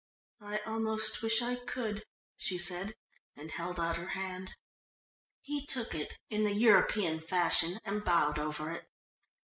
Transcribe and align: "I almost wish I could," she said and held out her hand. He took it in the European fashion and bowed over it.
"I 0.41 0.57
almost 0.65 1.21
wish 1.21 1.43
I 1.43 1.57
could," 1.57 2.03
she 2.35 2.57
said 2.57 2.95
and 3.35 3.51
held 3.51 3.79
out 3.79 3.97
her 3.97 4.07
hand. 4.17 4.55
He 5.43 5.63
took 5.67 5.93
it 5.93 6.17
in 6.31 6.43
the 6.43 6.55
European 6.55 7.19
fashion 7.21 7.79
and 7.85 8.03
bowed 8.03 8.39
over 8.39 8.71
it. 8.71 8.89